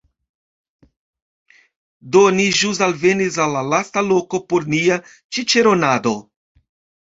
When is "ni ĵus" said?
2.39-2.81